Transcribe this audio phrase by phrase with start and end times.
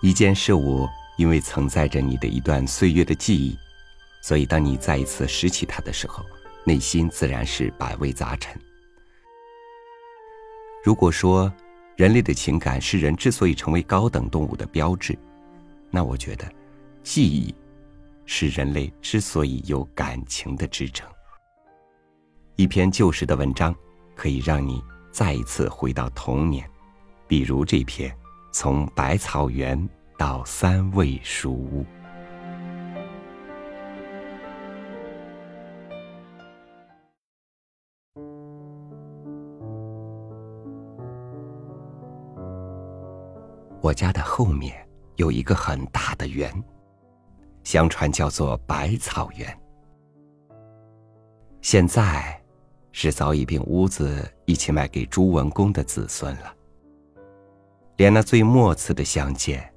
[0.00, 3.58] 一件事物因为承载着你的一段岁月的记忆，
[4.22, 6.24] 所以当你再一次拾起它的时候，
[6.64, 8.56] 内心自然是百味杂陈。
[10.84, 11.52] 如果说
[11.96, 15.18] 人类的情感是人之所以成为高等动物的标志，
[15.90, 16.48] 那我觉得
[17.02, 17.52] 记忆
[18.24, 21.08] 是人类之所以有感情的支撑。
[22.54, 23.74] 一篇旧时的文章
[24.14, 24.80] 可以让你
[25.10, 26.64] 再一次回到童年，
[27.26, 28.16] 比如这篇。
[28.60, 31.86] 从百草园到三味书屋，
[43.80, 44.74] 我家的后面
[45.14, 46.52] 有一个很大的园，
[47.62, 49.56] 相传叫做百草园。
[51.60, 52.36] 现在
[52.90, 56.57] 是早已并屋子一起卖给朱文公的子孙了。
[57.98, 59.68] 连那最末次的相见，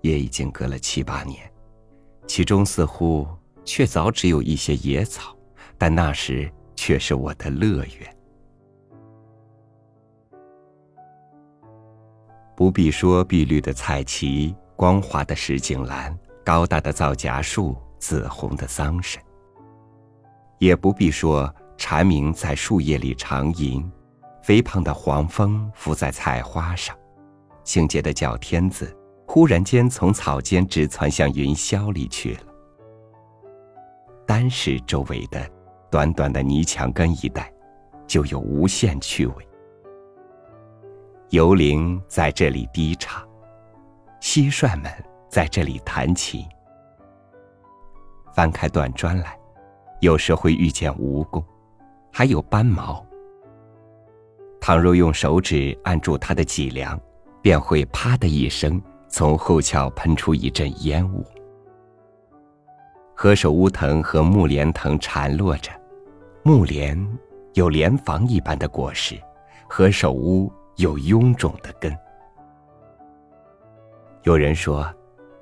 [0.00, 1.38] 也已经隔了七八年，
[2.26, 3.24] 其中似乎
[3.64, 5.36] 却早只有一些野草，
[5.78, 8.16] 但那时却是我的乐园。
[12.56, 19.18] 不必说碧绿的彩旗、光滑的石井栏、高大的皂荚树、紫红的桑葚，
[20.58, 23.88] 也不必说蝉鸣在树叶里长吟，
[24.42, 26.96] 肥胖的黄蜂伏在菜花上。
[27.64, 32.40] 清洁的脚天子，忽然间从草间直窜向云霄里去了。
[34.26, 35.48] 单是周围的
[35.90, 37.52] 短短的泥墙根一带，
[38.06, 39.48] 就有无限趣味。
[41.30, 43.26] 游灵在这里低唱，
[44.20, 44.92] 蟋蟀们
[45.28, 46.44] 在这里弹琴。
[48.32, 49.38] 翻开断砖来，
[50.00, 51.44] 有时会遇见蜈蚣，
[52.12, 53.04] 还有斑毛。
[54.60, 57.00] 倘若用手指按住它的脊梁。
[57.42, 61.24] 便会啪的一声，从后窍喷出一阵烟雾。
[63.14, 65.70] 何首乌藤和木莲藤缠络着，
[66.42, 67.18] 木莲
[67.54, 69.18] 有莲房一般的果实，
[69.68, 71.96] 何首乌有臃肿的根。
[74.22, 74.86] 有人说，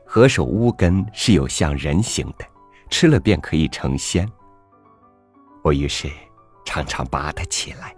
[0.04, 2.44] 何首乌根是有像人形的，
[2.90, 4.28] 吃了便可以成仙。
[5.62, 6.08] 我于是
[6.64, 7.94] 常常拔它起来，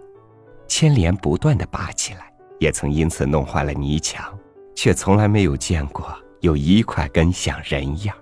[0.66, 2.29] 牵连不断的拔起来。
[2.60, 4.38] 也曾因此弄坏了泥墙，
[4.76, 8.14] 却从来没有见过有一块根像人样。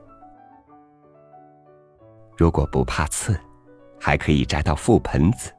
[2.36, 3.38] 如果不怕刺，
[4.00, 5.50] 还可以摘到覆盆子，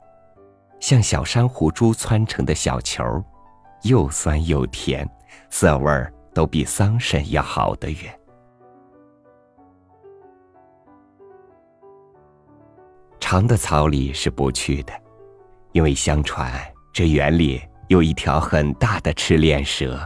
[0.80, 3.04] 像小珊瑚珠汆成的小球，
[3.84, 5.08] 又酸又甜，
[5.50, 8.18] 色味儿都比桑葚要好得远。
[13.20, 14.94] 长的草里是不去的，
[15.74, 16.50] 因为相传
[16.94, 17.62] 这园里。
[17.90, 20.00] 有一条很大的赤练蛇。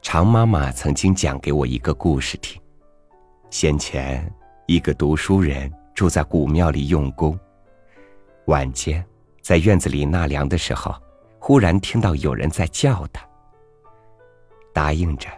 [0.00, 2.58] 常妈妈曾经讲给我一个故事听：
[3.50, 4.32] 先前
[4.66, 7.38] 一个读书人住在古庙里用功，
[8.46, 9.04] 晚间
[9.42, 10.94] 在院子里纳凉的时候，
[11.38, 13.28] 忽然听到有人在叫他。
[14.72, 15.28] 答应着，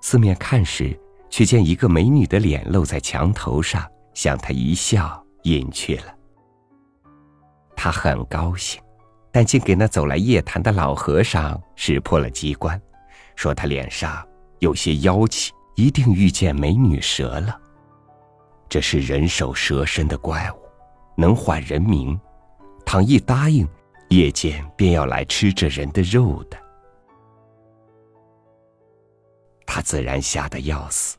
[0.00, 0.98] 四面看时，
[1.30, 6.13] 却见一个美女的脸露在墙头上，向他一笑，隐去了。
[7.76, 8.80] 他很高兴，
[9.30, 12.80] 但竟给那走来夜谈的老和尚识破了机关，
[13.36, 14.26] 说他脸上
[14.60, 17.60] 有些妖气，一定遇见美女蛇了。
[18.68, 20.56] 这是人首蛇身的怪物，
[21.16, 22.18] 能唤人名，
[22.86, 23.68] 倘一答应，
[24.08, 26.56] 夜间便要来吃这人的肉的。
[29.66, 31.16] 他自然吓得要死，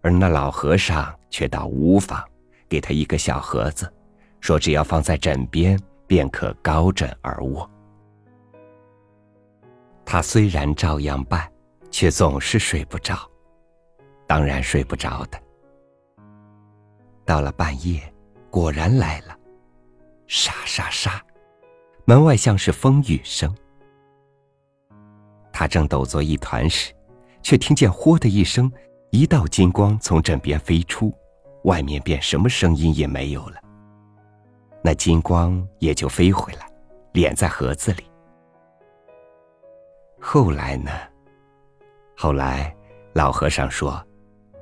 [0.00, 2.22] 而那老和尚却倒无妨，
[2.68, 3.92] 给他一个小盒子，
[4.40, 5.78] 说只要放在枕边。
[6.06, 7.68] 便可高枕而卧。
[10.04, 11.50] 他虽然照样办，
[11.90, 13.28] 却总是睡不着，
[14.26, 15.40] 当然睡不着的。
[17.24, 18.00] 到了半夜，
[18.50, 19.36] 果然来了，
[20.28, 21.20] 沙沙沙，
[22.04, 23.52] 门外像是风雨声。
[25.52, 26.94] 他正抖作一团时，
[27.42, 28.70] 却听见“豁”的一声，
[29.10, 31.12] 一道金光从枕边飞出，
[31.64, 33.60] 外面便什么声音也没有了。
[34.86, 36.70] 那金光也就飞回来，
[37.12, 38.04] 敛在盒子里。
[40.20, 40.92] 后来呢？
[42.16, 42.72] 后来，
[43.12, 44.00] 老和尚说，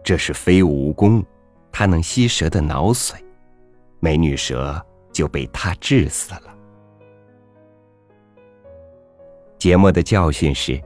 [0.02, 1.22] 这是飞蜈蚣，
[1.70, 3.16] 它能吸蛇的脑髓，
[4.00, 4.82] 美女蛇
[5.12, 6.56] 就被它治死了。
[9.58, 10.82] 节目的教训是：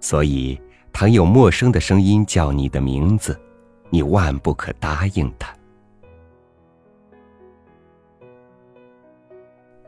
[0.00, 0.60] 所以，
[0.92, 3.40] 倘有陌生的声音叫你的名字，
[3.88, 5.54] 你万不可答应他。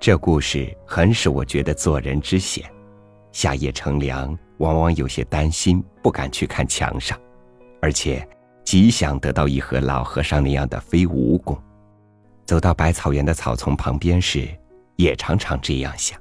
[0.02, 2.68] 这故事很使我觉得做人之险，
[3.30, 7.16] 夏夜乘凉，往往有些担心，不敢去看墙上，
[7.80, 8.28] 而且
[8.64, 11.56] 极想得到一盒老和尚那样的飞蜈蚣。
[12.44, 14.48] 走到百草园的草丛旁边时，
[14.96, 16.20] 也常常这样想，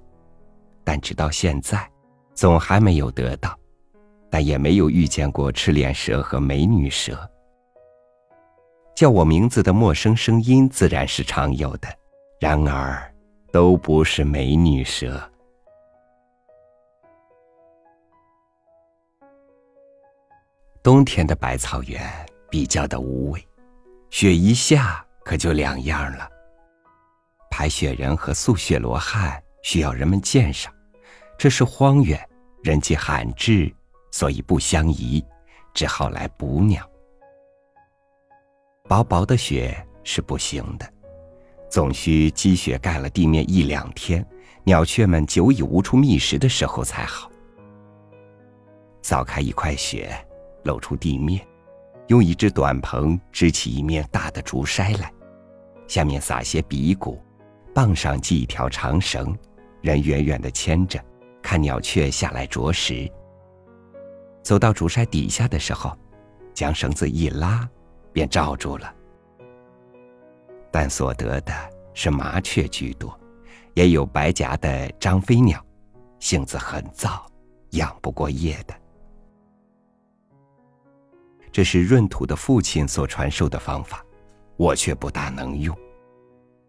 [0.84, 1.89] 但直到现在，
[2.36, 3.57] 总还没有得到，
[4.30, 7.18] 但也没有遇见过赤脸蛇和美女蛇。
[8.95, 11.88] 叫我名字的陌生声音自然是常有的，
[12.39, 13.11] 然而
[13.51, 15.21] 都不是美女蛇。
[20.81, 22.01] 冬天的百草园
[22.50, 23.48] 比较的无味，
[24.09, 26.30] 雪一下可就两样了。
[27.51, 30.74] 排雪人和宿雪罗汉需要人们鉴赏，
[31.38, 32.18] 这是荒原，
[32.63, 33.71] 人迹罕至，
[34.12, 35.24] 所以不相宜，
[35.74, 36.89] 只好来捕鸟。
[38.86, 40.90] 薄薄的雪是不行的，
[41.71, 44.23] 总需积雪盖了地面一两天，
[44.65, 47.31] 鸟雀们久已无处觅食的时候才好。
[49.01, 50.13] 扫开一块雪。
[50.63, 51.44] 露出地面，
[52.06, 55.12] 用一只短棚支起一面大的竹筛来，
[55.88, 57.19] 下面撒些鼻骨，
[57.74, 59.35] 棒上系一条长绳，
[59.81, 61.03] 人远远的牵着，
[61.41, 63.12] 看鸟雀下来啄食。
[64.44, 65.97] 走到竹筛底下的时候，
[66.53, 67.67] 将绳子一拉，
[68.13, 68.94] 便罩住了。
[70.71, 71.53] 但所得的
[71.94, 73.19] 是麻雀居多，
[73.73, 75.63] 也有白颊的张飞鸟，
[76.19, 77.25] 性子很躁，
[77.71, 78.73] 养不过夜的。
[81.51, 84.01] 这是闰土的父亲所传授的方法，
[84.56, 85.77] 我却不大能用。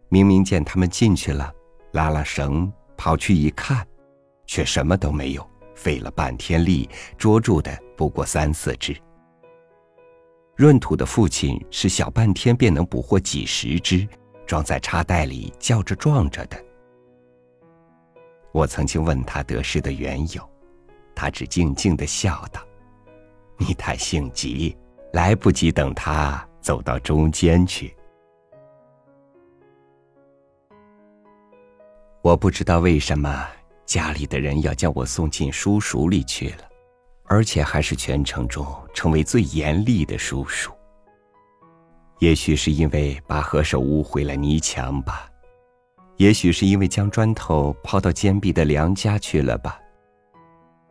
[0.08, 1.54] 明明见他们进去了，
[1.92, 3.86] 拉拉绳，跑去一看，
[4.44, 9.00] 却什么都没有，费了半天力，捉住的不过三四只。
[10.56, 14.06] 闰土的父亲是小半天便能捕获几十只，
[14.46, 16.62] 装在插袋里，叫着撞着的。
[18.52, 20.50] 我曾经问他得失的缘由，
[21.14, 22.60] 他只静静的笑道。
[23.56, 24.76] 你太性急，
[25.12, 27.96] 来不及等他走到中间去。
[32.20, 33.48] 我不知道为什么
[33.86, 36.64] 家里的人要将我送进书塾里去了，
[37.32, 38.62] 而且还是全城中
[38.92, 40.70] 成为最严厉的叔叔。
[42.18, 45.30] 也许是因为把何首污毁了泥墙吧，
[46.18, 49.80] 也许是因为将砖头抛到坚壁的梁家去了吧，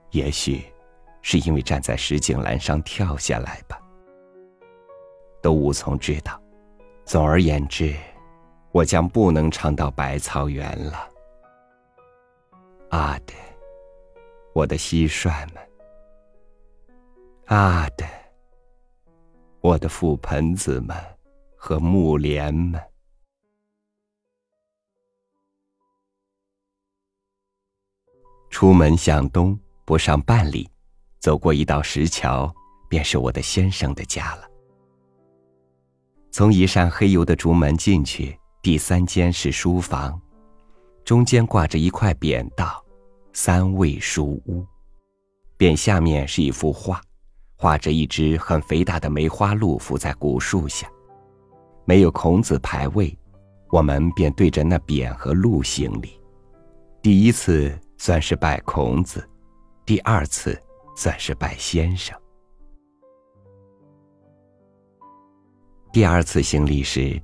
[0.09, 0.63] 也许。
[1.21, 3.79] 是因为站在石井栏上跳下来吧，
[5.43, 6.41] 都无从知道。
[7.05, 7.93] 总而言之，
[8.71, 11.07] 我将不能唱到百草园了。
[12.89, 13.35] 阿德，
[14.53, 15.61] 我的蟋蟀们，
[17.51, 18.05] 啊的，
[19.59, 20.95] 我的覆盆子们
[21.57, 22.81] 和木莲们。
[28.49, 30.65] 出门向东，不上半里。
[31.19, 32.49] 走过一道石桥，
[32.87, 34.47] 便是我的先生的家了。
[36.31, 40.17] 从一扇黑油的竹门进去，第三间是书房，
[41.03, 42.81] 中间挂着一块匾道
[43.33, 44.65] ：“三味书屋”。
[45.59, 47.01] 匾下面是一幅画，
[47.61, 50.89] 画着一只很肥大的梅花鹿伏在古树下。
[51.85, 53.15] 没有孔子牌位，
[53.69, 56.19] 我们便对着那匾和鹿行礼。
[57.03, 59.23] 第一次算是拜孔子，
[59.85, 60.59] 第二次。
[60.93, 62.15] 算是拜先生。
[65.91, 67.19] 第二次行礼时，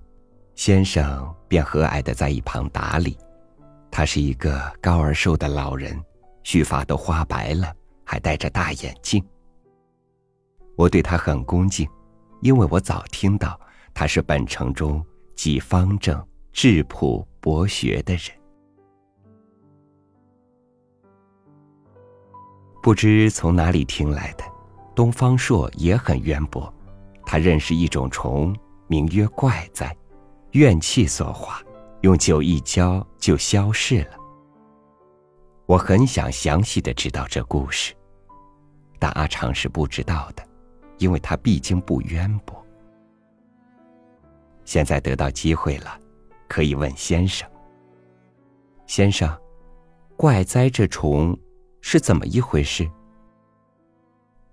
[0.56, 3.18] 先生便和蔼的在一旁打理。
[3.92, 6.02] 他是一个高而瘦的老人，
[6.44, 7.72] 须发都花白了，
[8.06, 9.24] 还戴着大眼镜。
[10.78, 11.90] 我对他很恭敬，
[12.42, 13.60] 因为我早听到
[13.96, 15.04] 他是本城中
[15.36, 18.26] 极方正、质朴、博学的人。
[22.82, 24.44] 不知从哪里听来的，
[24.96, 26.72] 东方朔也很渊博。
[27.26, 28.56] 他认识一种虫，
[28.86, 29.94] 名曰怪哉，
[30.52, 31.60] 怨气所化，
[32.02, 34.12] 用酒一浇就消逝了。
[35.66, 37.94] 我很想详细的知道这故事，
[39.00, 40.47] 但阿长是不知道的，
[40.98, 42.66] 因为他毕竟不渊博。
[44.66, 46.00] 现在得到机会了，
[46.48, 47.50] 可以问先生。
[48.86, 49.36] 先生，
[50.16, 51.38] 怪哉这虫。
[51.80, 52.90] 是怎么一回事？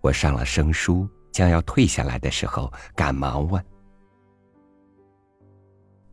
[0.01, 3.65] 我上了生书，将要退下来的时候，赶忙问：“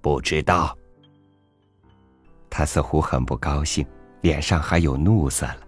[0.01, 0.75] 不知道。”
[2.49, 3.85] 他似乎很不高兴，
[4.21, 5.67] 脸上还有怒色了。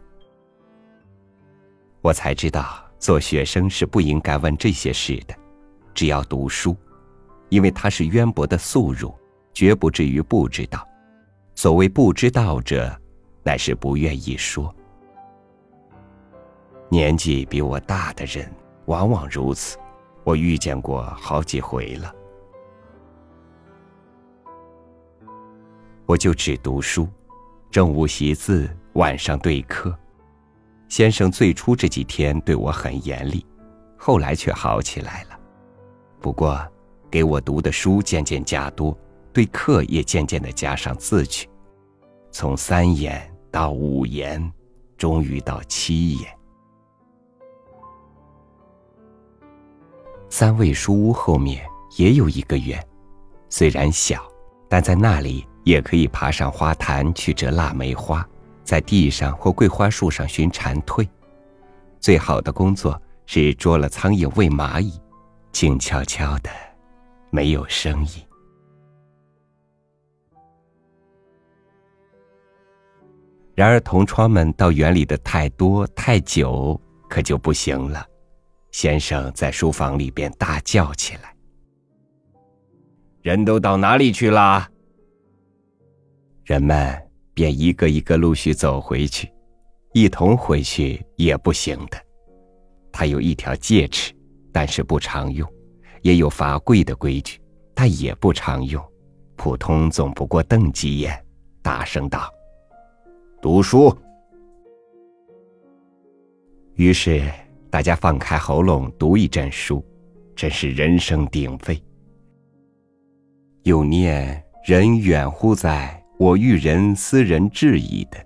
[2.02, 5.36] 我才知道，做学生是不应该问这些事的，
[5.94, 6.74] 只要读书，
[7.50, 9.14] 因为他是渊博的宿儒，
[9.52, 10.88] 绝不至于不知道。
[11.54, 12.98] 所谓不知道者，
[13.44, 14.74] 乃是不愿意说。
[16.88, 18.50] 年纪比我大的人
[18.86, 19.78] 往往如此，
[20.24, 22.16] 我遇见过好几回了。
[26.06, 27.06] 我就只读书，
[27.70, 29.94] 正午习字，晚上对课。
[30.94, 33.44] 先生最初这几天对我很严厉，
[33.98, 35.30] 后来却好起来了。
[36.22, 36.64] 不过，
[37.10, 38.96] 给我读的书渐渐加多，
[39.34, 41.50] 对课也渐渐的加上字去，
[42.30, 44.54] 从三言到五言，
[44.96, 46.32] 终于到七言。
[50.30, 51.66] 三味书屋后面
[51.98, 52.80] 也有一个园，
[53.50, 54.24] 虽然小，
[54.70, 58.24] 但在那里也可以爬上花坛去折腊梅花，
[58.64, 61.08] 在地上或桂花树上寻蝉蜕。
[62.00, 65.00] 最好的工作是捉了苍蝇喂蚂蚁，
[65.52, 66.50] 静悄悄的，
[67.30, 68.12] 没有声音。
[73.56, 78.06] 然而同窗们到园里的太多太久，可就不行了。
[78.72, 81.36] 先生在书房里边大叫起来
[83.22, 84.68] ：“人都到哪里去了？”
[86.44, 87.00] 人们
[87.34, 89.32] 便一个一个陆续走回去，
[89.94, 91.98] 一同回去也不行的。
[92.92, 94.14] 他有一条戒尺，
[94.52, 95.48] 但是不常用；
[96.02, 97.40] 也有罚跪的规矩，
[97.74, 98.84] 但也不常用。
[99.36, 101.26] 普通总不过瞪几眼，
[101.62, 102.30] 大声道
[103.42, 103.96] ：“读书。”
[106.76, 107.24] 于是。
[107.70, 109.84] 大家放开喉咙读一阵书，
[110.36, 111.84] 真是人声鼎沸。
[113.64, 116.03] 又念人远乎哉？
[116.24, 118.18] 我欲人斯人至矣的；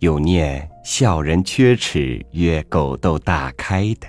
[0.00, 4.06] 有念笑人缺齿曰狗窦大开的；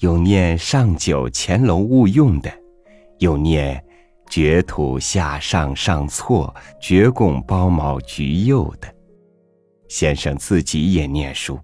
[0.00, 2.50] 有念上九乾隆勿用的；
[3.20, 3.80] 有念
[4.28, 8.92] 绝土下上上错绝贡包毛橘柚的。
[9.88, 11.60] 先生自己也念书，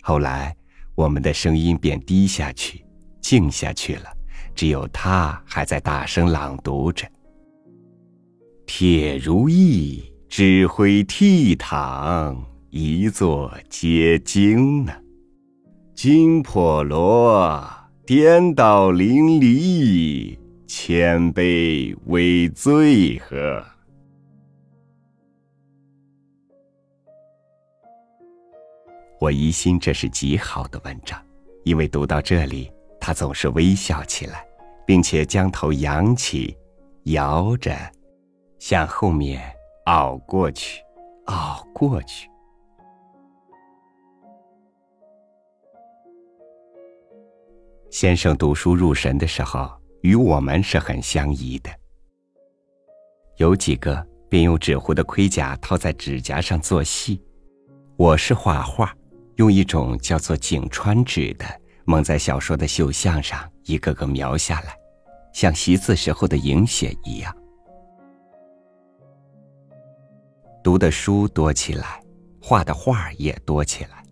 [0.00, 0.56] 后来。
[0.94, 2.84] 我们的声音便低下去，
[3.20, 4.10] 静下去了，
[4.52, 7.08] 只有他还在大声朗读着
[8.80, 12.36] ：“铁如意，指挥倜傥，
[12.70, 14.92] 一座皆惊呢；
[15.96, 17.60] 金婆罗，
[18.06, 23.60] 颠倒淋漓，千杯为醉喝。”
[29.18, 31.20] 我疑心这是极好的文章，
[31.64, 32.70] 因为读到这里，
[33.00, 34.46] 他总是微笑起来，
[34.86, 36.56] 并且将头扬起，
[37.06, 37.76] 摇着，
[38.58, 39.40] 向后面
[39.84, 40.82] 熬过去，
[41.26, 42.28] 熬过去。
[47.90, 49.70] 先生读书入神的时候，
[50.02, 51.70] 与我们是很相宜的。
[53.36, 57.22] 有几个便用纸糊的盔甲套在指甲上做戏，
[57.96, 58.94] 我是画画。
[59.36, 61.46] 用一种叫做井川纸的
[61.84, 64.76] 蒙在小说的绣像上，一个个描下来，
[65.32, 67.32] 像习字时候的影写一样。
[70.62, 72.02] 读的书多起来，
[72.40, 74.04] 画的画也多起来。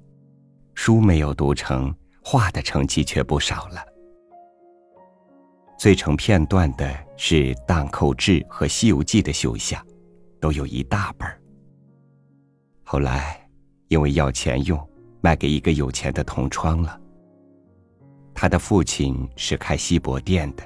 [0.74, 3.84] 书没有读成，画的成绩却不少了。
[5.78, 9.84] 最成片段的是《荡寇志》和《西游记》的绣像，
[10.40, 11.28] 都有一大本
[12.82, 13.48] 后来
[13.88, 14.78] 因为要钱用。
[15.22, 17.00] 卖给一个有钱的同窗了。
[18.32, 20.62] 他的父亲是开锡箔店的，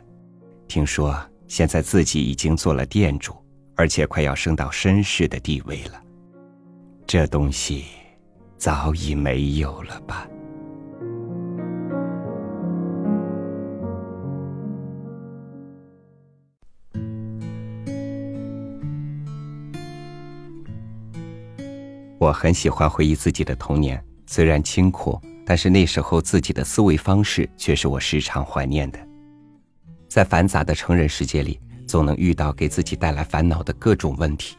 [0.69, 1.19] 听说
[1.49, 3.35] 现在自己已经做了店主，
[3.77, 6.03] 而且快要升到绅士的地位了。
[7.07, 7.85] 这东西
[8.57, 10.29] 早已没有了吧？
[22.19, 24.00] 我很喜欢回忆自己的童年。
[24.27, 29.00] 虽然清阔，但是那时候自己的思维方式却是我时常怀念的。
[30.07, 31.59] 在繁杂的成人世界里，
[31.90, 34.56] 总能遇到给自己带来烦恼的各种问题。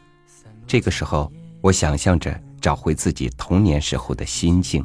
[0.66, 4.84] 这个时候，我想象着找回自己童年时候的心境，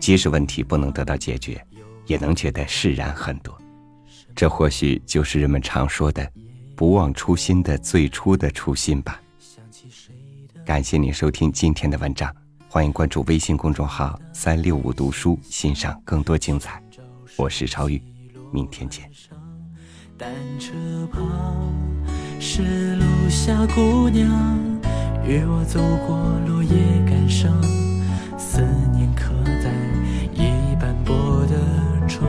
[0.00, 1.64] 即使问题不能得到解决，
[2.06, 3.56] 也能觉得释然很多。
[4.34, 6.28] 这或许就是人们常说的
[6.74, 9.20] “不忘初心”的最初的初心吧。
[10.66, 12.34] 感谢您收听今天的文章。
[12.68, 16.82] 欢迎关注微信公众号“三六五读书”，欣赏更多精彩。
[17.36, 18.02] 我是超宇，
[18.52, 19.08] 明天见。
[20.18, 20.72] 单车
[21.12, 21.72] 旁
[22.40, 24.58] 是路下姑娘，
[25.24, 26.70] 与我走过落叶
[27.06, 27.52] 感伤，
[28.36, 28.60] 思
[28.92, 29.32] 念刻
[29.62, 29.70] 在
[30.34, 31.14] 已斑驳
[31.46, 31.54] 的
[32.08, 32.28] 窗，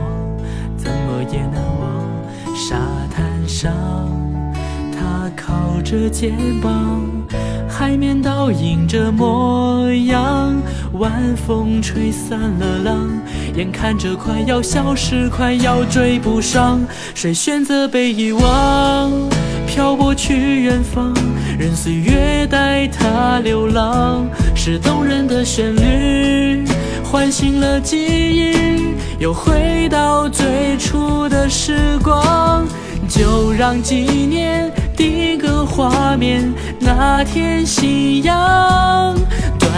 [0.76, 2.54] 怎么也难忘。
[2.54, 2.76] 沙
[3.10, 3.74] 滩上，
[4.92, 6.32] 她靠着肩
[6.62, 7.00] 膀。
[7.68, 10.54] 海面倒映着模样，
[10.92, 13.10] 晚风吹散了浪，
[13.60, 16.80] 眼看着快要消失，快要追不上，
[17.14, 19.12] 谁选择被遗忘？
[19.66, 21.12] 漂泊去远方，
[21.58, 26.64] 任岁月带他流浪，是动人的旋律，
[27.04, 32.66] 唤醒了记忆，又回到最初的时光，
[33.06, 36.50] 就让纪念定格画面。
[36.80, 39.14] 那天夕阳，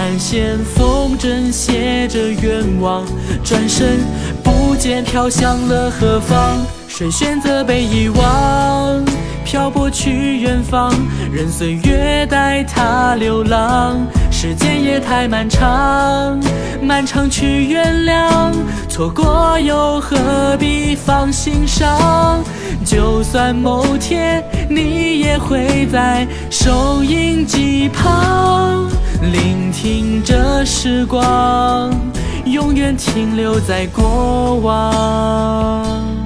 [0.02, 3.04] 断线风筝写着愿望，
[3.44, 4.00] 转身
[4.42, 6.58] 不见飘向了何方？
[6.88, 9.04] 谁选择被遗忘？
[9.44, 10.92] 漂泊去远方，
[11.32, 14.04] 任岁月带他流浪。
[14.28, 16.36] 时间也太漫长，
[16.82, 18.52] 漫长去原谅，
[18.88, 22.42] 错过又何必放心上？
[22.84, 28.90] 就算某天你也会在收音机旁，
[29.30, 31.92] 聆听着时光，
[32.44, 36.21] 永远停留在过往。